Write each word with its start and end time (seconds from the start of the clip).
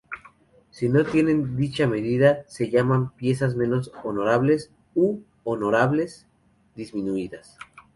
Si 0.71 0.89
no 0.89 1.05
tienen 1.05 1.55
dicha 1.57 1.85
medida, 1.85 2.43
se 2.47 2.71
llaman 2.71 3.11
"piezas 3.15 3.55
menos 3.55 3.91
honorables" 4.03 4.71
u 4.95 5.21
"honorables 5.43 6.25
disminuidas". 6.75 7.59